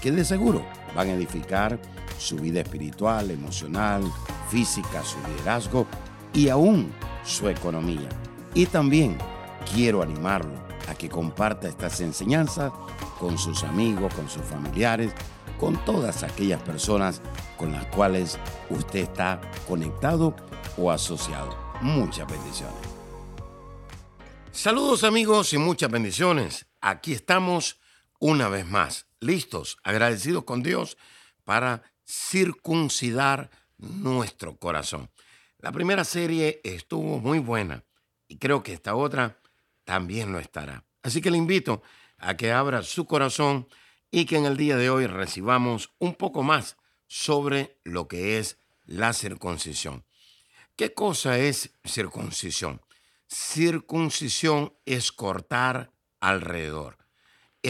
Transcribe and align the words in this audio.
que 0.00 0.10
de 0.10 0.24
seguro 0.24 0.64
van 0.94 1.08
a 1.08 1.14
edificar 1.14 1.78
su 2.18 2.36
vida 2.36 2.60
espiritual, 2.60 3.30
emocional, 3.30 4.02
física, 4.50 5.02
su 5.04 5.18
liderazgo 5.28 5.86
y 6.32 6.48
aún 6.48 6.92
su 7.24 7.48
economía. 7.48 8.08
Y 8.54 8.66
también 8.66 9.18
quiero 9.72 10.02
animarlo 10.02 10.54
a 10.88 10.94
que 10.94 11.08
comparta 11.08 11.68
estas 11.68 12.00
enseñanzas 12.00 12.72
con 13.18 13.38
sus 13.38 13.64
amigos, 13.64 14.14
con 14.14 14.28
sus 14.28 14.42
familiares, 14.42 15.12
con 15.58 15.82
todas 15.84 16.22
aquellas 16.22 16.62
personas 16.62 17.20
con 17.56 17.72
las 17.72 17.86
cuales 17.86 18.38
usted 18.70 19.00
está 19.00 19.40
conectado 19.66 20.34
o 20.76 20.90
asociado. 20.90 21.56
Muchas 21.80 22.26
bendiciones. 22.30 22.76
Saludos 24.52 25.04
amigos 25.04 25.52
y 25.52 25.58
muchas 25.58 25.90
bendiciones. 25.90 26.66
Aquí 26.80 27.12
estamos 27.12 27.78
una 28.18 28.48
vez 28.48 28.66
más, 28.66 29.06
listos, 29.26 29.76
agradecidos 29.82 30.44
con 30.44 30.62
Dios 30.62 30.96
para 31.44 31.82
circuncidar 32.06 33.50
nuestro 33.78 34.56
corazón. 34.56 35.10
La 35.58 35.72
primera 35.72 36.04
serie 36.04 36.60
estuvo 36.64 37.18
muy 37.18 37.38
buena 37.38 37.84
y 38.28 38.38
creo 38.38 38.62
que 38.62 38.72
esta 38.72 38.94
otra 38.94 39.38
también 39.84 40.32
lo 40.32 40.38
estará. 40.38 40.84
Así 41.02 41.20
que 41.20 41.30
le 41.30 41.38
invito 41.38 41.82
a 42.18 42.36
que 42.36 42.52
abra 42.52 42.82
su 42.82 43.06
corazón 43.06 43.68
y 44.10 44.24
que 44.24 44.36
en 44.36 44.46
el 44.46 44.56
día 44.56 44.76
de 44.76 44.90
hoy 44.90 45.06
recibamos 45.06 45.90
un 45.98 46.14
poco 46.14 46.42
más 46.42 46.76
sobre 47.06 47.78
lo 47.84 48.08
que 48.08 48.38
es 48.38 48.58
la 48.84 49.12
circuncisión. 49.12 50.04
¿Qué 50.76 50.94
cosa 50.94 51.38
es 51.38 51.72
circuncisión? 51.84 52.82
Circuncisión 53.28 54.74
es 54.84 55.10
cortar 55.10 55.92
alrededor, 56.20 56.98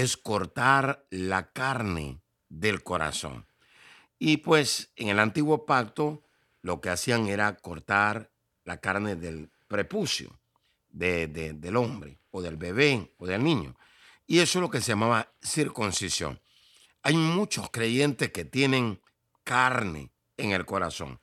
es 0.00 0.16
cortar 0.16 1.06
la 1.10 1.52
carne 1.52 2.20
del 2.48 2.82
corazón. 2.82 3.46
Y 4.18 4.38
pues 4.38 4.92
en 4.96 5.08
el 5.08 5.18
antiguo 5.18 5.64
pacto 5.64 6.22
lo 6.62 6.80
que 6.80 6.90
hacían 6.90 7.28
era 7.28 7.56
cortar 7.56 8.30
la 8.64 8.78
carne 8.78 9.16
del 9.16 9.50
prepucio 9.68 10.38
del 10.90 11.76
hombre 11.76 12.18
o 12.30 12.42
del 12.42 12.56
bebé 12.56 13.14
o 13.18 13.26
del 13.26 13.42
niño. 13.42 13.74
Y 14.26 14.40
eso 14.40 14.58
es 14.58 14.62
lo 14.62 14.70
que 14.70 14.80
se 14.80 14.92
llamaba 14.92 15.32
circuncisión. 15.42 16.40
Hay 17.02 17.16
muchos 17.16 17.70
creyentes 17.70 18.30
que 18.32 18.44
tienen 18.44 19.00
carne 19.44 20.10
en 20.36 20.52
el 20.52 20.66
corazón 20.66 21.20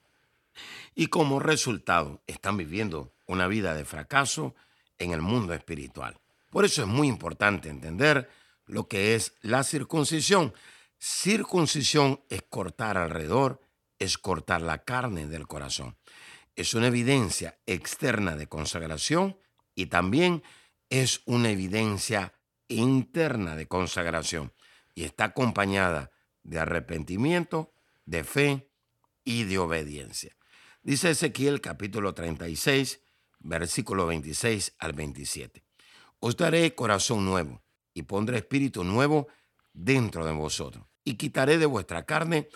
y 0.95 1.07
como 1.07 1.39
resultado 1.39 2.23
están 2.25 2.57
viviendo 2.57 3.13
una 3.27 3.47
vida 3.47 3.75
de 3.75 3.85
fracaso 3.85 4.55
en 4.97 5.11
el 5.11 5.21
mundo 5.21 5.53
espiritual. 5.53 6.19
Por 6.49 6.65
eso 6.65 6.83
es 6.83 6.87
muy 6.87 7.07
importante 7.07 7.69
entender 7.69 8.29
lo 8.65 8.87
que 8.87 9.15
es 9.15 9.33
la 9.41 9.63
circuncisión. 9.63 10.53
Circuncisión 10.97 12.21
es 12.29 12.43
cortar 12.43 12.97
alrededor, 12.97 13.61
es 13.99 14.17
cortar 14.17 14.61
la 14.61 14.83
carne 14.83 15.27
del 15.27 15.47
corazón. 15.47 15.97
Es 16.55 16.73
una 16.73 16.87
evidencia 16.87 17.59
externa 17.65 18.35
de 18.35 18.47
consagración 18.47 19.37
y 19.75 19.87
también 19.87 20.43
es 20.89 21.21
una 21.25 21.49
evidencia 21.49 22.33
interna 22.67 23.55
de 23.55 23.67
consagración 23.67 24.53
y 24.93 25.03
está 25.03 25.25
acompañada 25.25 26.11
de 26.43 26.59
arrepentimiento, 26.59 27.73
de 28.05 28.23
fe 28.23 28.69
y 29.23 29.45
de 29.45 29.57
obediencia. 29.57 30.35
Dice 30.83 31.11
Ezequiel 31.11 31.61
capítulo 31.61 32.13
36, 32.13 32.99
versículo 33.39 34.05
26 34.05 34.75
al 34.77 34.93
27. 34.93 35.63
Os 36.19 36.37
daré 36.37 36.75
corazón 36.75 37.25
nuevo 37.25 37.62
y 37.93 38.03
pondré 38.03 38.37
espíritu 38.37 38.83
nuevo 38.83 39.27
dentro 39.73 40.25
de 40.25 40.33
vosotros 40.33 40.85
y 41.03 41.15
quitaré 41.15 41.57
de 41.57 41.65
vuestra 41.65 42.05
carne 42.05 42.49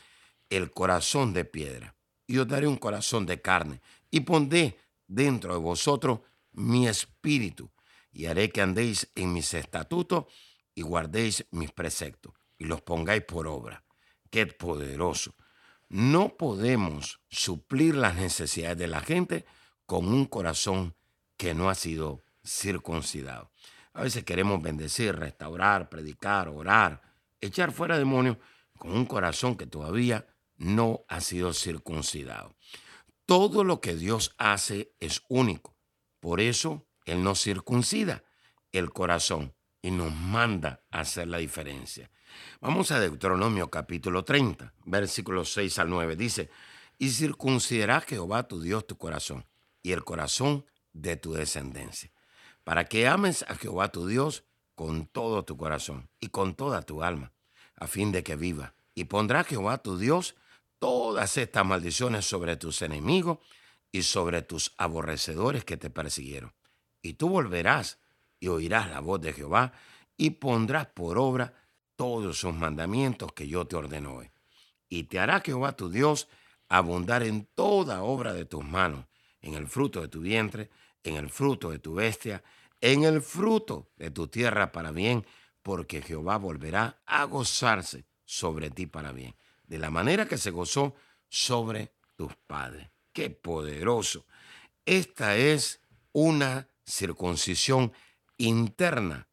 el 0.49 0.71
corazón 0.71 1.33
de 1.33 1.45
piedra 1.45 1.95
y 2.25 2.37
os 2.37 2.47
daré 2.47 2.67
un 2.67 2.77
corazón 2.77 3.25
de 3.25 3.41
carne 3.41 3.81
y 4.11 4.21
pondré 4.21 4.77
dentro 5.07 5.53
de 5.53 5.59
vosotros 5.59 6.19
mi 6.51 6.87
espíritu 6.87 7.71
y 8.11 8.25
haré 8.25 8.49
que 8.49 8.61
andéis 8.61 9.11
en 9.15 9.33
mis 9.33 9.53
estatutos 9.53 10.25
y 10.73 10.81
guardéis 10.81 11.45
mis 11.51 11.71
preceptos 11.71 12.33
y 12.57 12.65
los 12.65 12.81
pongáis 12.81 13.23
por 13.23 13.47
obra. 13.47 13.83
Qué 14.29 14.45
poderoso. 14.47 15.35
No 15.89 16.35
podemos 16.35 17.21
suplir 17.29 17.95
las 17.95 18.15
necesidades 18.15 18.77
de 18.77 18.87
la 18.87 19.01
gente 19.01 19.45
con 19.85 20.07
un 20.07 20.25
corazón 20.25 20.95
que 21.37 21.53
no 21.53 21.69
ha 21.69 21.75
sido 21.75 22.23
circuncidado. 22.45 23.51
A 23.97 24.03
veces 24.03 24.23
queremos 24.23 24.61
bendecir, 24.61 25.15
restaurar, 25.15 25.89
predicar, 25.89 26.49
orar, 26.49 27.01
echar 27.41 27.71
fuera 27.71 27.97
demonios 27.97 28.37
con 28.77 28.91
un 28.91 29.07
corazón 29.07 29.57
que 29.57 29.65
todavía 29.65 30.27
no 30.55 31.03
ha 31.07 31.19
sido 31.19 31.51
circuncidado. 31.51 32.55
Todo 33.25 33.63
lo 33.63 33.81
que 33.81 33.95
Dios 33.95 34.35
hace 34.37 34.93
es 34.99 35.23
único. 35.29 35.75
Por 36.19 36.41
eso 36.41 36.87
Él 37.05 37.23
nos 37.23 37.41
circuncida 37.41 38.23
el 38.71 38.91
corazón 38.91 39.55
y 39.81 39.89
nos 39.89 40.13
manda 40.13 40.83
a 40.91 40.99
hacer 40.99 41.27
la 41.27 41.39
diferencia. 41.39 42.11
Vamos 42.61 42.91
a 42.91 42.99
Deuteronomio 42.99 43.71
capítulo 43.71 44.23
30, 44.23 44.75
versículos 44.85 45.51
6 45.53 45.79
al 45.79 45.89
9. 45.89 46.15
Dice, 46.15 46.51
y 46.99 47.09
circuncidará 47.09 48.01
Jehová 48.01 48.47
tu 48.47 48.61
Dios 48.61 48.85
tu 48.85 48.95
corazón 48.95 49.47
y 49.81 49.91
el 49.91 50.03
corazón 50.03 50.67
de 50.93 51.17
tu 51.17 51.33
descendencia, 51.33 52.11
para 52.67 52.83
que 52.83 53.07
ames 53.07 53.45
a 53.47 53.55
Jehová 53.55 53.93
tu 53.93 54.07
Dios 54.07 54.43
con 54.75 55.05
todo 55.05 55.45
tu 55.45 55.55
corazón 55.55 56.09
y 56.19 56.27
con 56.27 56.53
toda 56.53 56.81
tu 56.81 57.01
alma, 57.01 57.31
a 57.77 57.87
fin 57.87 58.11
de 58.11 58.23
que 58.23 58.35
viva. 58.35 58.75
Y 58.93 59.05
pondrá 59.05 59.45
Jehová 59.45 59.77
tu 59.77 59.97
Dios 59.97 60.35
todas 60.77 61.37
estas 61.37 61.65
maldiciones 61.65 62.25
sobre 62.25 62.57
tus 62.57 62.81
enemigos 62.81 63.37
y 63.89 64.01
sobre 64.01 64.41
tus 64.41 64.73
aborrecedores 64.77 65.63
que 65.63 65.77
te 65.77 65.89
persiguieron. 65.89 66.53
Y 67.01 67.13
tú 67.13 67.29
volverás 67.29 67.99
y 68.37 68.49
oirás 68.49 68.89
la 68.89 68.99
voz 68.99 69.21
de 69.21 69.31
Jehová 69.31 69.71
y 70.17 70.31
pondrás 70.31 70.87
por 70.87 71.17
obra 71.17 71.53
todos 71.95 72.37
sus 72.37 72.53
mandamientos 72.53 73.31
que 73.31 73.47
yo 73.47 73.65
te 73.65 73.77
ordeno 73.77 74.15
hoy. 74.15 74.29
Y 74.89 75.03
te 75.03 75.19
hará 75.19 75.39
Jehová 75.39 75.77
tu 75.77 75.89
Dios 75.89 76.27
abundar 76.67 77.23
en 77.23 77.45
toda 77.55 78.03
obra 78.03 78.33
de 78.33 78.43
tus 78.43 78.65
manos, 78.65 79.05
en 79.39 79.53
el 79.53 79.67
fruto 79.67 80.01
de 80.01 80.09
tu 80.09 80.19
vientre, 80.19 80.69
en 81.07 81.15
el 81.15 81.29
fruto 81.29 81.71
de 81.71 81.79
tu 81.79 81.95
bestia, 81.95 82.43
en 82.81 83.03
el 83.03 83.21
fruto 83.21 83.91
de 83.95 84.11
tu 84.11 84.27
tierra 84.27 84.71
para 84.71 84.91
bien, 84.91 85.25
porque 85.63 86.01
Jehová 86.01 86.37
volverá 86.37 87.01
a 87.05 87.23
gozarse 87.23 88.05
sobre 88.25 88.69
ti 88.69 88.85
para 88.85 89.11
bien, 89.11 89.35
de 89.63 89.77
la 89.79 89.89
manera 89.89 90.27
que 90.27 90.37
se 90.37 90.51
gozó 90.51 90.95
sobre 91.29 91.93
tus 92.15 92.35
padres. 92.35 92.89
¡Qué 93.13 93.29
poderoso! 93.29 94.25
Esta 94.85 95.35
es 95.35 95.81
una 96.11 96.69
circuncisión 96.85 97.91
interna 98.37 99.27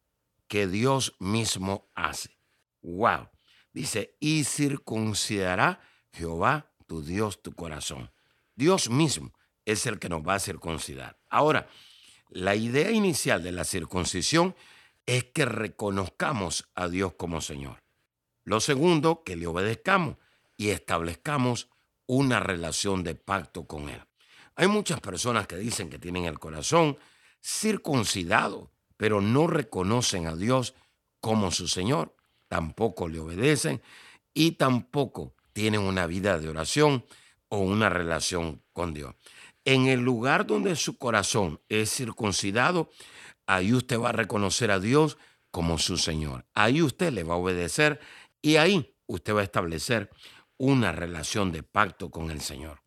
que 0.47 0.67
Dios 0.67 1.15
mismo 1.19 1.89
hace. 1.93 2.37
¡Wow! 2.81 3.29
Dice, 3.71 4.15
y 4.19 4.43
circuncidará 4.45 5.81
Jehová 6.11 6.71
tu 6.87 7.03
Dios 7.03 7.41
tu 7.41 7.53
corazón. 7.53 8.11
Dios 8.55 8.89
mismo 8.89 9.33
es 9.65 9.85
el 9.85 9.99
que 9.99 10.09
nos 10.09 10.21
va 10.21 10.35
a 10.35 10.39
circuncidar. 10.39 11.17
Ahora, 11.29 11.67
la 12.29 12.55
idea 12.55 12.91
inicial 12.91 13.43
de 13.43 13.51
la 13.51 13.63
circuncisión 13.63 14.55
es 15.05 15.25
que 15.25 15.45
reconozcamos 15.45 16.69
a 16.75 16.87
Dios 16.87 17.13
como 17.13 17.41
Señor. 17.41 17.83
Lo 18.43 18.59
segundo, 18.59 19.23
que 19.23 19.35
le 19.35 19.47
obedezcamos 19.47 20.17
y 20.57 20.69
establezcamos 20.69 21.69
una 22.07 22.39
relación 22.39 23.03
de 23.03 23.15
pacto 23.15 23.65
con 23.65 23.89
Él. 23.89 24.01
Hay 24.55 24.67
muchas 24.67 25.01
personas 25.01 25.47
que 25.47 25.57
dicen 25.57 25.89
que 25.89 25.99
tienen 25.99 26.25
el 26.25 26.39
corazón 26.39 26.97
circuncidado, 27.43 28.71
pero 28.97 29.21
no 29.21 29.47
reconocen 29.47 30.27
a 30.27 30.35
Dios 30.35 30.75
como 31.19 31.51
su 31.51 31.67
Señor, 31.67 32.15
tampoco 32.47 33.07
le 33.07 33.19
obedecen 33.19 33.81
y 34.33 34.53
tampoco 34.53 35.33
tienen 35.53 35.81
una 35.81 36.05
vida 36.05 36.39
de 36.39 36.49
oración 36.49 37.05
o 37.49 37.59
una 37.59 37.89
relación 37.89 38.61
con 38.73 38.93
Dios. 38.93 39.15
En 39.65 39.87
el 39.87 40.01
lugar 40.01 40.45
donde 40.45 40.75
su 40.75 40.97
corazón 40.97 41.59
es 41.69 41.89
circuncidado, 41.89 42.89
ahí 43.47 43.73
usted 43.73 43.99
va 43.99 44.09
a 44.09 44.13
reconocer 44.13 44.69
a 44.71 44.79
Dios 44.79 45.17
como 45.49 45.77
su 45.79 45.97
Señor. 45.97 46.45
Ahí 46.53 46.81
usted 46.81 47.11
le 47.11 47.23
va 47.23 47.33
a 47.33 47.37
obedecer 47.37 47.99
y 48.41 48.57
ahí 48.57 48.95
usted 49.07 49.33
va 49.35 49.41
a 49.41 49.45
establecer 49.45 50.11
una 50.57 50.91
relación 50.91 51.51
de 51.51 51.63
pacto 51.63 52.11
con 52.11 52.29
el 52.29 52.41
Señor. 52.41 52.81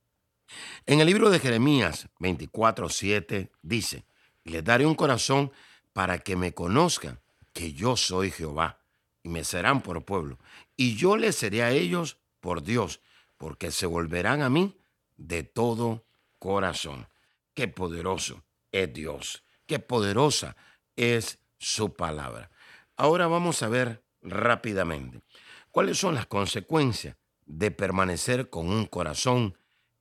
En 0.87 1.01
el 1.01 1.07
libro 1.07 1.31
de 1.31 1.41
Jeremías 1.41 2.09
24:7 2.21 3.51
dice, 3.63 4.05
les 4.45 4.65
daré 4.65 4.87
un 4.87 4.95
corazón 4.95 5.53
para 5.93 6.19
que 6.19 6.37
me 6.37 6.55
conozcan 6.55 7.21
que 7.53 7.73
yo 7.73 7.97
soy 7.97 8.31
Jehová, 8.31 8.81
y 9.23 9.29
me 9.29 9.45
serán 9.45 9.83
por 9.83 10.05
pueblo, 10.05 10.39
y 10.77 10.95
yo 10.95 11.17
les 11.17 11.35
seré 11.37 11.63
a 11.65 11.73
ellos 11.73 12.19
por 12.41 12.63
Dios, 12.63 13.01
porque 13.37 13.73
se 13.73 13.87
volverán 13.87 14.43
a 14.43 14.49
mí 14.49 14.77
de 15.17 15.43
todo 15.43 16.05
corazón. 16.39 17.09
Qué 17.55 17.69
poderoso 17.69 18.45
es 18.73 18.93
Dios, 18.93 19.45
qué 19.67 19.79
poderosa 19.79 20.57
es 20.97 21.39
su 21.59 21.95
palabra. 21.95 22.51
Ahora 22.97 23.27
vamos 23.27 23.63
a 23.63 23.69
ver 23.69 24.05
rápidamente 24.23 25.23
cuáles 25.71 25.99
son 25.99 26.15
las 26.15 26.27
consecuencias 26.27 27.17
de 27.47 27.71
permanecer 27.71 28.51
con 28.51 28.69
un 28.69 28.87
corazón 28.87 29.57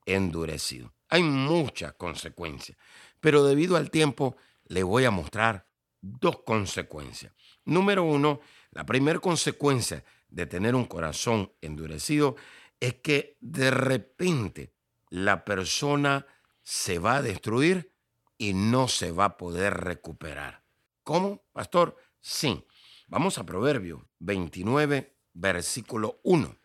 endurecido. 0.06 0.94
Hay 1.10 1.24
muchas 1.24 1.94
consecuencias, 1.94 2.78
pero 3.20 3.44
debido 3.44 3.78
al 3.78 3.90
tiempo 3.90 4.36
le 4.66 4.84
voy 4.84 5.06
a 5.06 5.12
mostrar 5.12 5.66
dos 6.02 6.44
consecuencias. 6.44 7.34
Número 7.66 8.04
uno, 8.04 8.40
la 8.72 8.86
primera 8.86 9.20
consecuencia 9.20 10.04
de 10.30 10.46
tener 10.46 10.76
un 10.76 10.86
corazón 10.86 11.52
endurecido 11.62 12.36
es 12.80 12.96
que 12.96 13.38
de 13.40 13.72
repente 13.72 14.74
la 15.10 15.46
persona 15.46 16.26
se 16.64 17.00
va 17.00 17.18
a 17.18 17.22
destruir 17.22 17.94
y 18.38 18.54
no 18.54 18.88
se 18.88 19.12
va 19.12 19.26
a 19.26 19.38
poder 19.38 19.74
recuperar. 19.76 20.64
¿Cómo, 21.04 21.44
pastor? 21.54 21.96
Sí. 22.20 22.66
Vamos 23.08 23.38
a 23.38 23.46
Proverbio 23.46 24.10
29, 24.20 25.16
versículo 25.34 26.20
1. 26.24 26.58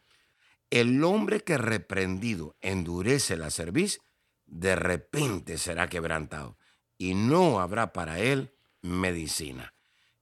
El 0.70 1.04
hombre 1.04 1.40
que 1.40 1.56
reprendido 1.56 2.56
endurece 2.60 3.36
la 3.36 3.50
cerviz, 3.50 4.00
de 4.46 4.74
repente 4.74 5.58
será 5.58 5.88
quebrantado 5.88 6.58
y 6.98 7.14
no 7.14 7.60
habrá 7.60 7.92
para 7.92 8.18
él 8.18 8.54
medicina. 8.80 9.74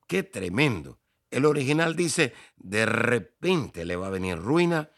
Qué 0.06 0.22
tremendo. 0.22 1.00
El 1.30 1.46
original 1.46 1.96
dice, 1.96 2.34
de 2.56 2.84
repente 2.84 3.84
le 3.84 3.96
va 3.96 4.08
a 4.08 4.10
venir 4.10 4.36
ruina 4.36 4.90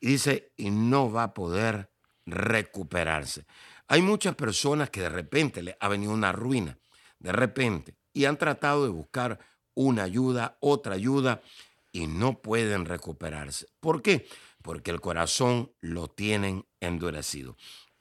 y 0.00 0.06
dice, 0.06 0.52
y 0.56 0.70
no 0.70 1.10
va 1.10 1.24
a 1.24 1.34
poder 1.34 1.89
recuperarse. 2.30 3.44
Hay 3.88 4.02
muchas 4.02 4.34
personas 4.34 4.90
que 4.90 5.00
de 5.00 5.08
repente 5.08 5.62
le 5.62 5.76
ha 5.80 5.88
venido 5.88 6.12
una 6.12 6.32
ruina, 6.32 6.78
de 7.18 7.32
repente, 7.32 7.96
y 8.12 8.24
han 8.24 8.38
tratado 8.38 8.84
de 8.84 8.90
buscar 8.90 9.38
una 9.74 10.04
ayuda, 10.04 10.56
otra 10.60 10.94
ayuda, 10.94 11.42
y 11.92 12.06
no 12.06 12.40
pueden 12.40 12.84
recuperarse. 12.84 13.66
¿Por 13.80 14.02
qué? 14.02 14.28
Porque 14.62 14.90
el 14.90 15.00
corazón 15.00 15.72
lo 15.80 16.08
tienen 16.08 16.66
endurecido. 16.80 17.56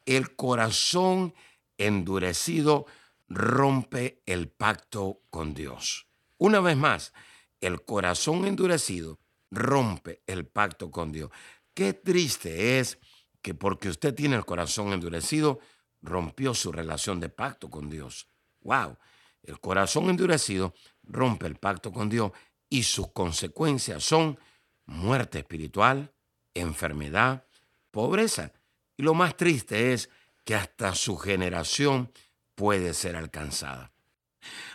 El 0.06 0.36
corazón 0.36 1.34
endurecido 1.78 2.86
rompe 3.28 4.22
el 4.26 4.50
pacto 4.50 5.22
con 5.30 5.54
Dios. 5.54 6.08
Una 6.38 6.60
vez 6.60 6.78
más, 6.78 7.14
el 7.62 7.84
corazón 7.84 8.46
endurecido 8.46 9.20
rompe 9.52 10.22
el 10.28 10.46
pacto 10.46 10.92
con 10.92 11.12
Dios. 11.12 11.30
Qué 11.74 11.94
triste 11.94 12.80
es 12.80 13.00
que 13.42 13.54
porque 13.54 13.90
usted 13.90 14.14
tiene 14.14 14.36
el 14.36 14.46
corazón 14.46 14.94
endurecido, 14.94 15.60
rompió 16.02 16.54
su 16.54 16.72
relación 16.72 17.20
de 17.20 17.30
pacto 17.30 17.70
con 17.70 17.90
Dios. 17.90 18.28
¡Wow! 18.62 18.98
El 19.44 19.60
corazón 19.60 20.10
endurecido 20.10 20.74
rompe 21.04 21.48
el 21.48 21.56
pacto 21.56 21.92
con 21.92 22.10
Dios 22.10 22.32
y 22.70 22.84
sus 22.84 23.12
consecuencias 23.12 24.04
son 24.04 24.40
muerte 24.86 25.40
espiritual, 25.40 26.14
enfermedad, 26.54 27.46
pobreza. 27.92 28.52
Y 28.98 29.04
lo 29.04 29.14
más 29.14 29.38
triste 29.38 29.94
es 29.94 30.10
que 30.44 30.56
hasta 30.56 30.94
su 30.96 31.18
generación 31.18 32.12
puede 32.56 32.94
ser 32.94 33.16
alcanzada. 33.16 33.94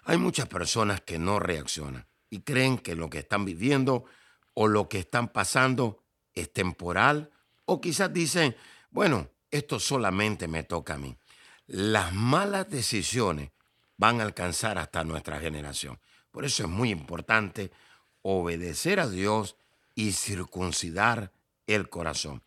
Hay 0.04 0.18
muchas 0.18 0.48
personas 0.48 1.00
que 1.02 1.18
no 1.18 1.38
reaccionan 1.38 2.06
y 2.30 2.40
creen 2.40 2.78
que 2.78 2.94
lo 2.94 3.10
que 3.10 3.18
están 3.18 3.44
viviendo 3.44 4.04
o 4.54 4.66
lo 4.66 4.88
que 4.88 4.98
están 4.98 5.28
pasando 5.28 6.02
es 6.32 6.52
temporal 6.52 7.30
o 7.64 7.80
quizás 7.80 8.12
dicen, 8.12 8.56
bueno, 8.90 9.28
esto 9.50 9.78
solamente 9.78 10.48
me 10.48 10.62
toca 10.62 10.94
a 10.94 10.98
mí. 10.98 11.16
Las 11.66 12.12
malas 12.12 12.68
decisiones 12.68 13.50
van 13.96 14.20
a 14.20 14.24
alcanzar 14.24 14.78
hasta 14.78 15.04
nuestra 15.04 15.40
generación. 15.40 15.98
Por 16.30 16.44
eso 16.44 16.64
es 16.64 16.68
muy 16.68 16.90
importante 16.90 17.70
obedecer 18.22 19.00
a 19.00 19.08
Dios 19.08 19.56
y 19.94 20.12
circuncidar 20.12 21.32
el 21.66 21.88
corazón. 21.88 22.42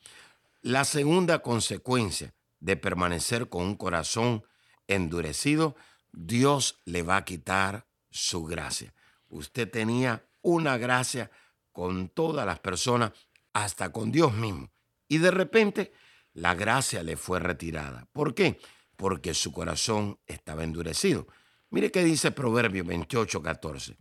La 0.62 0.84
segunda 0.86 1.40
consecuencia 1.40 2.34
de 2.60 2.76
permanecer 2.76 3.48
con 3.48 3.64
un 3.64 3.76
corazón 3.76 4.44
endurecido, 4.88 5.76
Dios 6.12 6.80
le 6.86 7.04
va 7.04 7.18
a 7.18 7.26
quitar 7.26 7.86
su 8.10 8.44
gracia. 8.44 8.94
Usted 9.30 9.70
tenía 9.70 10.26
una 10.42 10.78
gracia 10.78 11.32
con 11.72 12.10
todas 12.10 12.46
las 12.46 12.60
personas, 12.60 13.12
hasta 13.54 13.92
con 13.92 14.12
Dios 14.12 14.34
mismo. 14.34 14.70
Y 15.08 15.20
de 15.20 15.32
repente 15.32 15.92
la 16.34 16.56
gracia 16.56 17.04
le 17.04 17.18
fue 17.18 17.40
retirada. 17.40 18.08
¿Por 18.12 18.34
qué? 18.34 18.60
Porque 18.96 19.34
su 19.34 19.52
corazón 19.52 20.20
estaba 20.26 20.64
endurecido. 20.64 21.28
Mire 21.70 21.92
qué 21.92 22.04
dice 22.04 22.32
Proverbio 22.32 22.84
28, 22.84 23.42
14. 23.42 23.98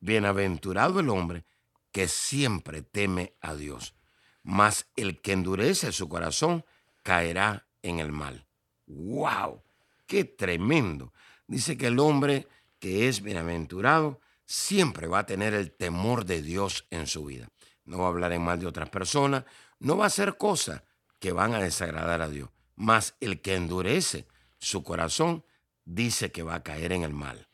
Bienaventurado 0.00 1.00
el 1.00 1.08
hombre 1.08 1.44
que 1.92 2.08
siempre 2.08 2.82
teme 2.82 3.34
a 3.40 3.54
Dios, 3.54 3.94
mas 4.42 4.86
el 4.94 5.20
que 5.20 5.32
endurece 5.32 5.92
su 5.92 6.08
corazón 6.08 6.64
caerá 7.02 7.66
en 7.82 7.98
el 7.98 8.12
mal. 8.12 8.46
¡Wow! 8.86 9.62
qué 10.08 10.24
tremendo. 10.24 11.12
Dice 11.46 11.78
que 11.78 11.86
el 11.86 12.00
hombre 12.00 12.48
que 12.80 13.06
es 13.06 13.22
bienaventurado 13.22 14.20
siempre 14.44 15.06
va 15.06 15.20
a 15.20 15.26
tener 15.26 15.54
el 15.54 15.70
temor 15.70 16.24
de 16.24 16.42
Dios 16.42 16.86
en 16.90 17.06
su 17.06 17.26
vida. 17.26 17.48
No 17.84 17.98
va 17.98 18.06
a 18.06 18.08
hablar 18.08 18.32
en 18.32 18.42
mal 18.42 18.58
de 18.58 18.66
otras 18.66 18.88
personas, 18.90 19.44
no 19.80 19.96
va 19.96 20.04
a 20.04 20.08
hacer 20.08 20.36
cosas 20.36 20.82
que 21.18 21.32
van 21.32 21.54
a 21.54 21.60
desagradar 21.60 22.22
a 22.22 22.28
Dios. 22.28 22.50
Mas 22.76 23.14
el 23.20 23.40
que 23.40 23.54
endurece 23.54 24.26
su 24.58 24.82
corazón 24.82 25.44
dice 25.84 26.30
que 26.30 26.42
va 26.42 26.56
a 26.56 26.62
caer 26.62 26.92
en 26.92 27.02
el 27.02 27.12
mal. 27.12 27.48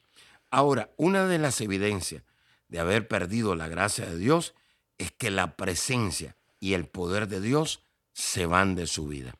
Ahora, 0.51 0.91
una 0.97 1.27
de 1.27 1.39
las 1.39 1.61
evidencias 1.61 2.23
de 2.69 2.81
haber 2.81 3.09
perdido 3.09 3.55
la 3.55 3.69
gracia 3.69 4.07
de 4.07 4.19
Dios 4.19 4.55
es 4.99 5.13
que 5.13 5.31
la 5.31 5.57
presencia 5.57 6.37
y 6.61 6.75
el 6.75 6.87
poder 6.87 7.29
de 7.29 7.41
Dios 7.41 7.83
se 8.13 8.47
van 8.47 8.75
de 8.75 8.87
su 8.87 9.07
vida. 9.09 9.35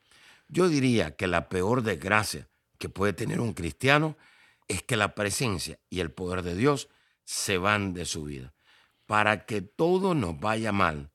Yo 0.47 0.67
diría 0.69 1.15
que 1.15 1.27
la 1.27 1.49
peor 1.49 1.81
desgracia 1.81 2.47
que 2.77 2.89
puede 2.89 3.13
tener 3.13 3.39
un 3.39 3.53
cristiano 3.53 4.17
es 4.67 4.83
que 4.83 4.97
la 4.97 5.15
presencia 5.15 5.79
y 5.89 5.99
el 5.99 6.11
poder 6.11 6.43
de 6.43 6.55
Dios 6.55 6.89
se 7.23 7.57
van 7.57 7.93
de 7.93 8.05
su 8.05 8.23
vida. 8.23 8.53
Para 9.05 9.45
que 9.45 9.61
todo 9.61 10.15
nos 10.15 10.39
vaya 10.39 10.71
mal, 10.71 11.11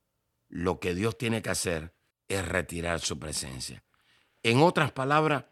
lo 0.50 0.80
que 0.80 0.94
Dios 0.94 1.16
tiene 1.16 1.40
que 1.40 1.50
hacer 1.50 1.94
es 2.28 2.46
retirar 2.46 3.00
su 3.00 3.18
presencia. 3.18 3.82
En 4.42 4.60
otras 4.60 4.92
palabras, 4.92 5.44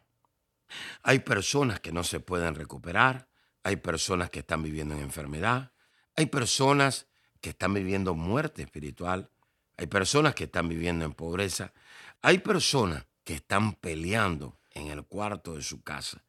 hay 1.03 1.21
personas 1.21 1.81
que 1.81 1.93
no 1.93 2.05
se 2.05 2.21
pueden 2.21 2.55
recuperar, 2.55 3.29
hay 3.63 3.77
personas 3.77 4.29
que 4.31 4.41
están 4.41 4.63
viviendo 4.63 4.95
en 4.95 5.01
enfermedad, 5.01 5.73
hay 6.17 6.27
personas 6.27 7.07
que 7.41 7.51
están 7.51 7.75
viviendo 7.75 8.15
muerte 8.15 8.63
espiritual, 8.63 9.31
hay 9.77 9.87
personas 9.87 10.35
que 10.35 10.45
están 10.45 10.69
viviendo 10.69 11.05
en 11.05 11.13
pobreza, 11.13 11.73
hay 12.21 12.39
personas 12.39 13.07
que 13.25 13.35
están 13.35 13.75
peleando 13.75 14.59
en 14.73 14.89
el 14.89 15.05
cuarto 15.05 15.55
de 15.55 15.63
su 15.63 15.83
casa. 15.83 16.25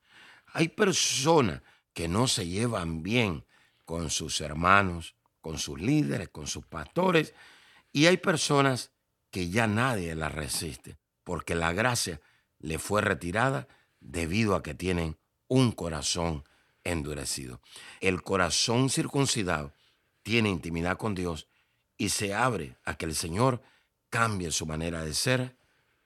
Hay 0.53 0.69
personas 0.69 1.61
que 1.93 2.07
no 2.07 2.27
se 2.27 2.47
llevan 2.47 3.03
bien 3.03 3.45
con 3.85 4.09
sus 4.09 4.41
hermanos, 4.41 5.15
con 5.41 5.57
sus 5.57 5.79
líderes, 5.79 6.29
con 6.29 6.47
sus 6.47 6.65
pastores, 6.65 7.33
y 7.91 8.05
hay 8.05 8.17
personas 8.17 8.91
que 9.31 9.49
ya 9.49 9.67
nadie 9.67 10.15
las 10.15 10.33
resiste, 10.33 10.97
porque 11.23 11.55
la 11.55 11.73
gracia 11.73 12.19
le 12.59 12.79
fue 12.79 13.01
retirada 13.01 13.67
debido 13.99 14.55
a 14.55 14.63
que 14.63 14.73
tienen 14.73 15.17
un 15.47 15.71
corazón 15.71 16.43
endurecido. 16.83 17.61
El 17.99 18.23
corazón 18.23 18.89
circuncidado 18.89 19.73
tiene 20.23 20.49
intimidad 20.49 20.97
con 20.97 21.15
Dios 21.15 21.47
y 21.97 22.09
se 22.09 22.33
abre 22.33 22.77
a 22.85 22.95
que 22.95 23.05
el 23.05 23.15
Señor 23.15 23.61
cambie 24.09 24.51
su 24.51 24.65
manera 24.65 25.03
de 25.03 25.13
ser 25.13 25.57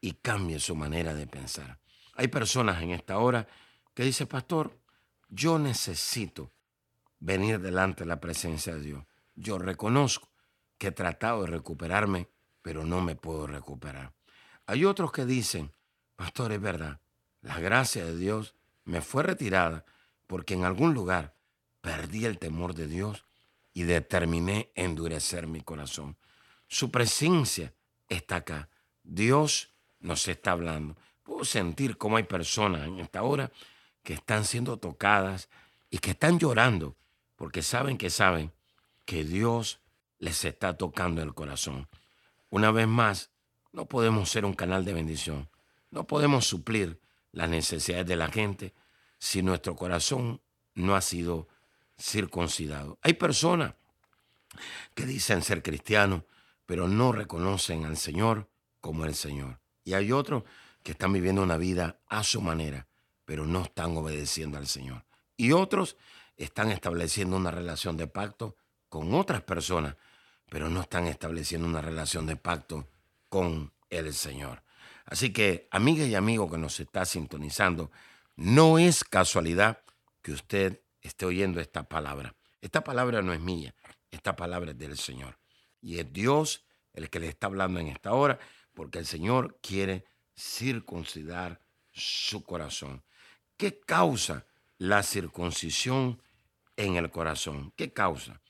y 0.02 0.14
cambie 0.14 0.60
su 0.60 0.76
manera 0.76 1.14
de 1.14 1.28
pensar. 1.28 1.80
Hay 2.16 2.28
personas 2.28 2.82
en 2.82 2.92
esta 2.92 3.18
hora 3.20 3.48
que 3.94 4.04
dicen, 4.04 4.28
pastor, 4.28 4.78
yo 5.30 5.58
necesito 5.60 6.52
venir 7.20 7.60
delante 7.60 8.04
de 8.04 8.08
la 8.08 8.20
presencia 8.20 8.76
de 8.76 8.82
Dios. 8.82 9.06
Yo 9.36 9.58
reconozco 9.58 10.33
que 10.78 10.88
he 10.88 10.92
tratado 10.92 11.42
de 11.42 11.48
recuperarme, 11.48 12.28
pero 12.62 12.86
no 12.86 13.02
me 13.02 13.16
puedo 13.16 13.48
recuperar. 13.48 14.14
Hay 14.66 14.86
otros 14.86 15.12
que 15.12 15.26
dicen, 15.26 15.72
pastor, 16.16 16.52
es 16.52 16.62
verdad, 16.62 17.00
la 17.42 17.60
gracia 17.60 18.06
de 18.06 18.16
Dios 18.16 18.56
me 18.86 19.02
fue 19.02 19.24
retirada 19.24 19.86
porque 20.28 20.54
en 20.54 20.64
algún 20.64 20.94
lugar 20.94 21.36
perdí 21.82 22.26
el 22.26 22.40
temor 22.40 22.74
de 22.74 22.88
Dios 22.88 23.26
y 23.74 23.84
determiné 23.84 24.72
endurecer 24.76 25.48
mi 25.48 25.62
corazón. 25.62 26.16
Su 26.68 26.92
presencia 26.92 27.74
está 28.08 28.38
acá. 28.38 28.70
Dios 29.04 29.72
nos 30.00 30.28
está 30.28 30.52
hablando. 30.52 30.96
Puedo 31.24 31.46
sentir 31.46 31.98
cómo 31.98 32.18
hay 32.18 32.24
personas 32.24 32.88
en 32.88 33.00
esta 33.00 33.24
hora 33.24 33.52
que 34.04 34.14
están 34.14 34.46
siendo 34.46 34.78
tocadas 34.78 35.50
y 35.90 36.00
que 36.00 36.12
están 36.12 36.40
llorando 36.40 36.96
porque 37.36 37.62
saben 37.62 37.98
que 37.98 38.10
saben 38.10 38.52
que 39.06 39.24
Dios 39.24 39.80
les 40.24 40.46
está 40.46 40.78
tocando 40.78 41.22
el 41.22 41.34
corazón. 41.34 41.90
Una 42.50 42.72
vez 42.72 42.88
más, 42.88 43.32
no 43.74 43.88
podemos 43.88 44.30
ser 44.30 44.46
un 44.46 44.54
canal 44.54 44.86
de 44.86 44.94
bendición. 44.94 45.50
No 45.92 46.08
podemos 46.08 46.48
suplir 46.48 47.02
las 47.34 47.50
necesidades 47.50 48.08
de 48.08 48.16
la 48.16 48.30
gente 48.30 48.74
si 49.20 49.44
nuestro 49.44 49.76
corazón 49.76 50.42
no 50.76 50.96
ha 50.96 51.02
sido 51.02 51.50
circuncidado. 52.00 52.98
Hay 53.02 53.16
personas 53.16 53.74
que 54.96 55.06
dicen 55.06 55.42
ser 55.42 55.62
cristianos, 55.62 56.24
pero 56.66 56.88
no 56.88 57.12
reconocen 57.12 57.84
al 57.84 57.98
Señor 57.98 58.50
como 58.80 59.04
el 59.04 59.16
Señor. 59.16 59.60
Y 59.84 59.94
hay 59.94 60.14
otros 60.14 60.44
que 60.84 60.94
están 60.94 61.12
viviendo 61.12 61.44
una 61.44 61.58
vida 61.58 62.00
a 62.08 62.24
su 62.24 62.42
manera, 62.42 62.88
pero 63.26 63.46
no 63.46 63.64
están 63.64 63.98
obedeciendo 63.98 64.58
al 64.58 64.68
Señor. 64.68 65.04
Y 65.36 65.52
otros 65.52 65.98
están 66.38 66.72
estableciendo 66.72 67.36
una 67.36 67.52
relación 67.52 67.98
de 67.98 68.08
pacto 68.08 68.56
con 68.88 69.14
otras 69.16 69.42
personas, 69.42 69.98
pero 70.54 70.70
no 70.70 70.82
están 70.82 71.08
estableciendo 71.08 71.68
una 71.68 71.82
relación 71.82 72.28
de 72.28 72.36
pacto 72.36 72.88
con 73.28 73.74
el 73.90 74.14
Señor. 74.14 74.62
Así 75.04 75.34
que, 75.34 75.68
amiga 75.72 76.06
y 76.06 76.14
amigo 76.14 76.48
que 76.48 76.60
nos 76.60 76.80
está 76.80 77.06
sintonizando, 77.06 77.90
no 78.36 78.78
es 78.78 79.04
casualidad 79.04 79.82
que 80.22 80.32
usted 80.32 80.84
esté 81.02 81.26
oyendo 81.26 81.60
esta 81.60 81.90
palabra. 81.90 82.36
Esta 82.62 82.84
palabra 82.84 83.24
no 83.24 83.34
es 83.34 83.40
mía, 83.40 83.74
esta 84.12 84.36
palabra 84.36 84.70
es 84.70 84.78
del 84.78 84.96
Señor. 84.96 85.40
Y 85.82 85.98
es 85.98 86.14
Dios 86.14 86.64
el 86.94 87.10
que 87.10 87.20
le 87.20 87.30
está 87.30 87.48
hablando 87.48 87.80
en 87.80 87.88
esta 87.88 88.14
hora, 88.14 88.38
porque 88.76 89.00
el 89.00 89.08
Señor 89.08 89.58
quiere 89.60 90.06
circuncidar 90.38 91.62
su 91.92 92.44
corazón. 92.44 93.04
¿Qué 93.58 93.80
causa 93.80 94.46
la 94.78 95.02
circuncisión 95.02 96.22
en 96.78 96.96
el 96.96 97.10
corazón? 97.10 97.74
¿Qué 97.76 97.92
causa? 97.92 98.44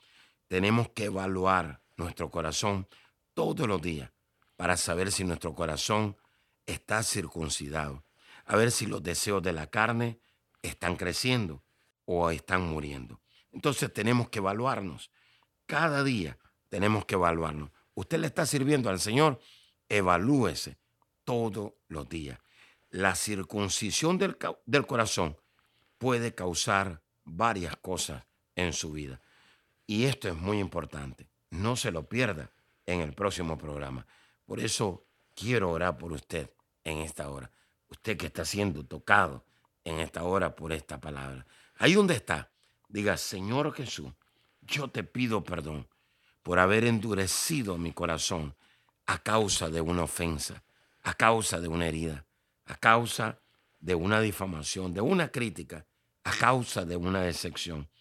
Tenemos 0.50 0.90
que 0.90 1.06
evaluar 1.06 1.82
nuestro 1.98 2.30
corazón 2.30 2.88
todos 3.34 3.68
los 3.68 3.82
días 3.82 4.12
para 4.56 4.78
saber 4.78 5.12
si 5.12 5.24
nuestro 5.24 5.54
corazón 5.56 6.18
está 6.66 7.04
circuncidado, 7.04 8.06
a 8.46 8.56
ver 8.56 8.72
si 8.72 8.86
los 8.86 9.04
deseos 9.04 9.42
de 9.44 9.54
la 9.54 9.68
carne 9.68 10.20
están 10.62 10.96
creciendo 10.96 11.64
o 12.06 12.30
están 12.30 12.64
muriendo. 12.64 13.22
Entonces 13.52 13.92
tenemos 13.94 14.30
que 14.30 14.40
evaluarnos. 14.40 15.12
Cada 15.66 16.04
día 16.04 16.38
tenemos 16.70 17.06
que 17.06 17.16
evaluarnos. 17.16 17.72
Usted 17.94 18.20
le 18.20 18.28
está 18.28 18.46
sirviendo 18.46 18.90
al 18.90 19.00
Señor, 19.00 19.40
evalúese 19.90 20.78
todos 21.24 21.74
los 21.88 22.10
días. 22.10 22.40
La 22.90 23.16
circuncisión 23.16 24.18
del, 24.18 24.38
del 24.66 24.86
corazón 24.86 25.38
puede 25.98 26.34
causar 26.34 27.02
varias 27.24 27.76
cosas 27.78 28.26
en 28.56 28.74
su 28.74 28.92
vida. 28.92 29.22
Y 29.86 30.06
esto 30.06 30.30
es 30.30 30.36
muy 30.36 30.60
importante. 30.60 31.33
No 31.54 31.76
se 31.76 31.92
lo 31.92 32.10
pierda 32.10 32.50
en 32.88 33.02
el 33.02 33.14
próximo 33.14 33.60
programa. 33.60 34.08
Por 34.44 34.60
eso 34.60 35.06
quiero 35.36 35.70
orar 35.70 36.00
por 36.00 36.12
usted 36.12 36.50
en 36.84 36.98
esta 36.98 37.30
hora. 37.30 37.52
Usted 37.90 38.18
que 38.18 38.26
está 38.26 38.44
siendo 38.44 38.84
tocado 38.84 39.46
en 39.84 40.00
esta 40.00 40.24
hora 40.24 40.56
por 40.56 40.74
esta 40.74 41.00
palabra. 41.00 41.46
Ahí 41.78 41.94
donde 41.94 42.16
está, 42.16 42.52
diga, 42.88 43.18
Señor 43.18 43.72
Jesús, 43.72 44.12
yo 44.62 44.88
te 44.88 45.04
pido 45.04 45.44
perdón 45.44 45.88
por 46.42 46.58
haber 46.58 46.86
endurecido 46.86 47.78
mi 47.78 47.94
corazón 47.94 48.56
a 49.06 49.22
causa 49.22 49.70
de 49.70 49.80
una 49.80 50.04
ofensa, 50.04 50.64
a 51.04 51.14
causa 51.14 51.60
de 51.60 51.68
una 51.68 51.88
herida, 51.88 52.26
a 52.66 52.78
causa 52.78 53.40
de 53.80 53.94
una 53.94 54.22
difamación, 54.22 54.92
de 54.92 55.02
una 55.02 55.32
crítica, 55.32 55.86
a 56.24 56.32
causa 56.32 56.84
de 56.84 56.96
una 56.96 57.22
decepción. 57.22 57.92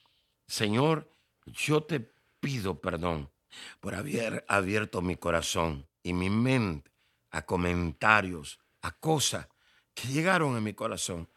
Señor, 0.47 1.13
yo 1.45 1.83
te 1.83 2.01
pido 2.41 2.81
perdón 2.81 3.32
por 3.81 3.95
haber 3.95 4.45
abierto 4.49 5.03
mi 5.03 5.17
corazón 5.17 5.89
y 6.03 6.13
mi 6.13 6.31
mente 6.31 6.91
a 7.31 7.43
comentarios, 7.43 8.61
a 8.83 8.93
cosas 8.93 9.49
que 9.95 10.09
llegaron 10.09 10.57
a 10.57 10.61
mi 10.61 10.75
corazón 10.75 11.29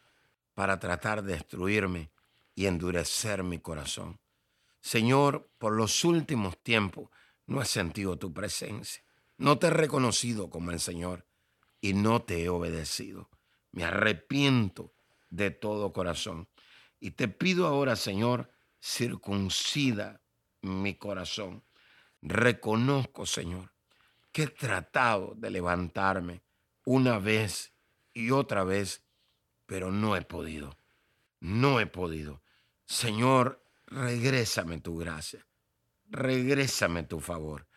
para 0.54 0.80
tratar 0.80 1.24
de 1.24 1.34
destruirme 1.34 2.12
y 2.54 2.66
endurecer 2.66 3.44
mi 3.44 3.60
corazón. 3.60 4.20
Señor, 4.82 5.50
por 5.58 5.74
los 5.74 6.04
últimos 6.04 6.62
tiempos 6.62 7.10
no 7.48 7.62
he 7.62 7.66
sentido 7.66 8.18
tu 8.18 8.34
presencia. 8.34 9.04
No 9.38 9.58
te 9.60 9.68
he 9.68 9.72
reconocido 9.72 10.50
como 10.50 10.72
el 10.72 10.80
Señor 10.80 11.26
y 11.82 11.94
no 11.94 12.22
te 12.22 12.44
he 12.44 12.50
obedecido. 12.50 13.30
Me 13.72 13.84
arrepiento 13.84 14.94
de 15.30 15.52
todo 15.52 15.92
corazón. 15.92 16.48
Y 17.00 17.12
te 17.12 17.28
pido 17.28 17.68
ahora, 17.68 17.96
Señor, 17.96 18.50
circuncida 18.82 20.22
mi 20.62 20.96
corazón. 20.96 21.64
Reconozco, 22.28 23.28
Señor, 23.28 23.72
que 24.32 24.44
he 24.44 24.48
tratado 24.48 25.36
de 25.36 25.52
levantarme 25.52 26.42
una 26.84 27.20
vez 27.20 27.72
y 28.16 28.32
otra 28.32 28.64
vez, 28.64 29.04
pero 29.68 29.92
no 29.92 30.16
he 30.16 30.24
podido. 30.24 30.76
No 31.40 31.80
he 31.80 31.86
podido. 31.86 32.42
Señor, 32.88 33.64
regrésame 33.86 34.80
tu 34.82 34.98
gracia. 34.98 35.46
Regrésame 36.08 37.04
tu 37.04 37.20
favor. 37.20 37.68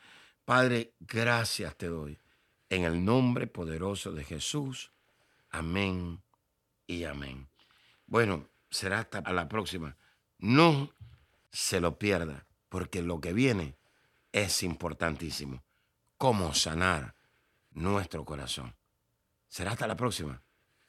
Padre, 0.46 0.94
gracias 0.98 1.76
te 1.76 1.88
doy. 1.88 2.18
En 2.70 2.84
el 2.84 3.04
nombre 3.04 3.48
poderoso 3.48 4.12
de 4.12 4.24
Jesús. 4.24 4.92
Amén 5.50 6.22
y 6.86 7.04
amén. 7.04 7.50
Bueno, 8.06 8.48
será 8.70 9.00
hasta 9.00 9.20
la 9.30 9.46
próxima. 9.46 9.98
No 10.38 10.90
se 11.52 11.82
lo 11.82 11.98
pierda, 11.98 12.46
porque 12.70 13.02
lo 13.02 13.20
que 13.20 13.34
viene 13.34 13.76
es 14.32 14.62
importantísimo. 14.62 15.62
Cómo 16.16 16.54
sanar 16.54 17.14
nuestro 17.70 18.24
corazón. 18.24 18.74
Será 19.48 19.72
hasta 19.72 19.86
la 19.86 19.96
próxima. 19.96 20.42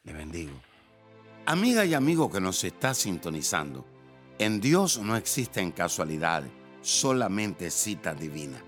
Le 0.03 0.13
bendigo. 0.13 0.59
Amiga 1.45 1.85
y 1.85 1.93
amigo 1.93 2.31
que 2.31 2.41
nos 2.41 2.63
está 2.63 2.93
sintonizando, 2.93 3.85
en 4.37 4.59
Dios 4.61 4.99
no 4.99 5.15
existen 5.15 5.71
casualidades, 5.71 6.51
solamente 6.81 7.71
cita 7.71 8.13
divina. 8.13 8.61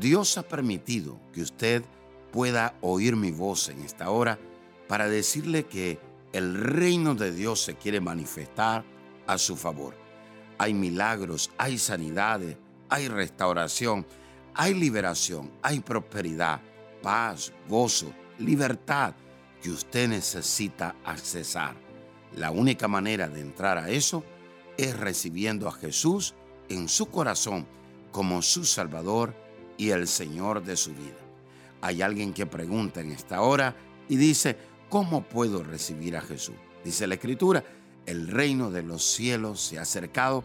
Dios 0.00 0.38
ha 0.38 0.42
permitido 0.42 1.20
que 1.32 1.42
usted 1.42 1.84
pueda 2.32 2.76
oír 2.80 3.16
mi 3.16 3.30
voz 3.30 3.68
en 3.68 3.82
esta 3.82 4.10
hora 4.10 4.38
para 4.88 5.08
decirle 5.08 5.66
que 5.66 5.98
el 6.32 6.54
reino 6.54 7.14
de 7.14 7.32
Dios 7.32 7.62
se 7.62 7.76
quiere 7.76 8.00
manifestar 8.00 8.84
a 9.26 9.38
su 9.38 9.56
favor. 9.56 9.94
Hay 10.58 10.74
milagros, 10.74 11.50
hay 11.58 11.78
sanidades, 11.78 12.56
hay 12.88 13.08
restauración, 13.08 14.06
hay 14.54 14.74
liberación, 14.74 15.50
hay 15.62 15.80
prosperidad, 15.80 16.60
paz, 17.02 17.52
gozo, 17.68 18.12
libertad 18.38 19.14
que 19.62 19.70
usted 19.70 20.08
necesita 20.08 20.96
accesar. 21.04 21.76
La 22.36 22.50
única 22.50 22.88
manera 22.88 23.28
de 23.28 23.40
entrar 23.40 23.78
a 23.78 23.90
eso 23.90 24.24
es 24.76 24.98
recibiendo 24.98 25.68
a 25.68 25.72
Jesús 25.72 26.34
en 26.68 26.88
su 26.88 27.06
corazón 27.06 27.66
como 28.12 28.42
su 28.42 28.64
Salvador 28.64 29.34
y 29.76 29.90
el 29.90 30.06
Señor 30.06 30.62
de 30.62 30.76
su 30.76 30.90
vida. 30.90 31.18
Hay 31.80 32.02
alguien 32.02 32.32
que 32.32 32.46
pregunta 32.46 33.00
en 33.00 33.12
esta 33.12 33.40
hora 33.40 33.76
y 34.08 34.16
dice, 34.16 34.56
¿cómo 34.88 35.22
puedo 35.22 35.62
recibir 35.62 36.16
a 36.16 36.20
Jesús? 36.20 36.56
Dice 36.84 37.06
la 37.06 37.14
Escritura, 37.14 37.64
el 38.06 38.28
reino 38.28 38.70
de 38.70 38.82
los 38.82 39.04
cielos 39.04 39.60
se 39.60 39.78
ha 39.78 39.82
acercado, 39.82 40.44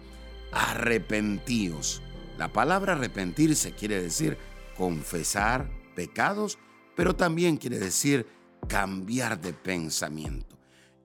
arrepentíos. 0.52 2.02
La 2.38 2.52
palabra 2.52 2.94
arrepentirse 2.94 3.74
quiere 3.74 4.02
decir 4.02 4.38
confesar 4.78 5.70
pecados 5.96 6.58
pero 6.96 7.16
también 7.16 7.58
quiere 7.58 7.80
decir 7.80 8.28
cambiar 8.68 9.40
de 9.42 9.54
pensamiento. 9.54 10.58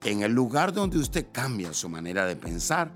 En 0.03 0.21
el 0.21 0.31
lugar 0.31 0.73
donde 0.73 0.97
usted 0.97 1.27
cambia 1.31 1.73
su 1.73 1.89
manera 1.89 2.25
de 2.25 2.35
pensar, 2.35 2.91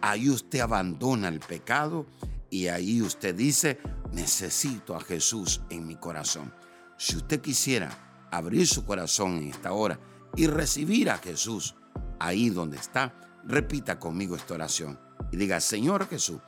ahí 0.00 0.28
usted 0.28 0.60
abandona 0.60 1.28
el 1.28 1.40
pecado 1.40 2.06
y 2.50 2.66
ahí 2.66 3.00
usted 3.00 3.34
dice, 3.34 3.78
necesito 4.12 4.94
a 4.94 5.00
Jesús 5.00 5.62
en 5.70 5.86
mi 5.86 5.96
corazón. 5.96 6.52
Si 6.98 7.16
usted 7.16 7.40
quisiera 7.40 8.28
abrir 8.30 8.66
su 8.66 8.84
corazón 8.84 9.38
en 9.38 9.48
esta 9.48 9.72
hora 9.72 9.98
y 10.36 10.46
recibir 10.46 11.10
a 11.10 11.18
Jesús 11.18 11.74
ahí 12.18 12.50
donde 12.50 12.76
está, 12.76 13.14
repita 13.44 13.98
conmigo 13.98 14.36
esta 14.36 14.54
oración 14.54 14.98
y 15.30 15.36
diga, 15.36 15.60
Señor 15.60 16.06
Jesús, 16.08 16.40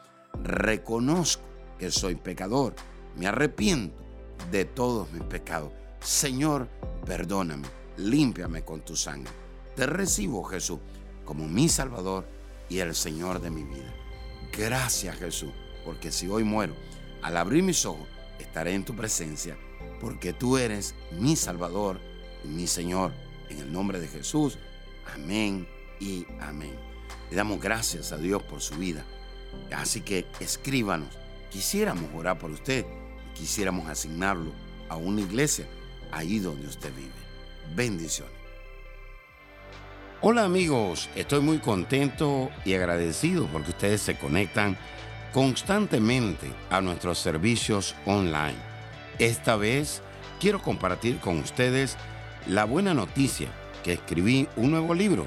reconozco 0.42 1.44
que 1.78 1.90
soy 1.90 2.14
pecador, 2.14 2.74
me 3.16 3.26
arrepiento 3.26 3.96
de 4.50 4.64
todos 4.64 5.10
mis 5.12 5.22
pecados 5.22 5.72
Señor, 6.04 6.68
perdóname, 7.06 7.66
límpiame 7.96 8.62
con 8.62 8.82
tu 8.82 8.94
sangre. 8.94 9.32
Te 9.74 9.86
recibo, 9.86 10.44
Jesús, 10.44 10.78
como 11.24 11.48
mi 11.48 11.66
Salvador 11.70 12.26
y 12.68 12.80
el 12.80 12.94
Señor 12.94 13.40
de 13.40 13.48
mi 13.48 13.64
vida. 13.64 13.90
Gracias, 14.52 15.16
Jesús, 15.16 15.50
porque 15.82 16.12
si 16.12 16.28
hoy 16.28 16.44
muero, 16.44 16.74
al 17.22 17.38
abrir 17.38 17.62
mis 17.62 17.86
ojos, 17.86 18.06
estaré 18.38 18.74
en 18.74 18.84
tu 18.84 18.94
presencia 18.94 19.56
porque 19.98 20.34
tú 20.34 20.58
eres 20.58 20.94
mi 21.10 21.36
Salvador 21.36 21.98
y 22.44 22.48
mi 22.48 22.66
Señor. 22.66 23.14
En 23.48 23.60
el 23.60 23.72
nombre 23.72 23.98
de 23.98 24.08
Jesús, 24.08 24.58
amén 25.14 25.66
y 26.00 26.26
amén. 26.38 26.78
Le 27.30 27.36
damos 27.36 27.62
gracias 27.62 28.12
a 28.12 28.18
Dios 28.18 28.42
por 28.42 28.60
su 28.60 28.74
vida. 28.74 29.06
Así 29.72 30.00
que 30.00 30.26
escríbanos. 30.40 31.08
Quisiéramos 31.50 32.10
orar 32.14 32.38
por 32.38 32.50
usted 32.50 32.84
y 33.30 33.38
quisiéramos 33.38 33.88
asignarlo 33.88 34.52
a 34.88 34.96
una 34.96 35.20
iglesia 35.20 35.66
ahí 36.10 36.38
donde 36.38 36.66
usted 36.66 36.92
vive. 36.94 37.12
Bendiciones. 37.74 38.34
Hola 40.20 40.44
amigos, 40.44 41.10
estoy 41.16 41.40
muy 41.40 41.58
contento 41.58 42.50
y 42.64 42.72
agradecido 42.72 43.46
porque 43.52 43.70
ustedes 43.70 44.00
se 44.00 44.16
conectan 44.16 44.78
constantemente 45.34 46.50
a 46.70 46.80
nuestros 46.80 47.18
servicios 47.18 47.94
online. 48.06 48.56
Esta 49.18 49.56
vez 49.56 50.00
quiero 50.40 50.62
compartir 50.62 51.18
con 51.18 51.40
ustedes 51.40 51.96
la 52.46 52.64
buena 52.64 52.94
noticia 52.94 53.48
que 53.82 53.92
escribí 53.92 54.48
un 54.56 54.70
nuevo 54.70 54.94
libro 54.94 55.26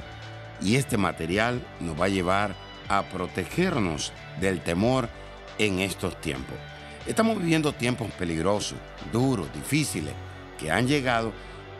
y 0.61 0.77
este 0.77 0.97
material 0.97 1.61
nos 1.79 1.99
va 1.99 2.05
a 2.05 2.09
llevar 2.09 2.55
a 2.89 3.03
protegernos 3.03 4.13
del 4.39 4.61
temor 4.61 5.09
en 5.57 5.79
estos 5.79 6.19
tiempos. 6.21 6.55
Estamos 7.05 7.37
viviendo 7.37 7.73
tiempos 7.73 8.11
peligrosos, 8.11 8.77
duros, 9.11 9.51
difíciles, 9.53 10.13
que 10.59 10.71
han 10.71 10.87
llegado 10.87 11.31